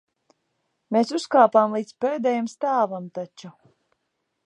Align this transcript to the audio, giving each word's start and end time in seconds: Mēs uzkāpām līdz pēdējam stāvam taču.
Mēs 0.95 1.11
uzkāpām 1.19 1.77
līdz 1.79 1.93
pēdējam 2.07 2.51
stāvam 2.57 3.07
taču. 3.19 3.57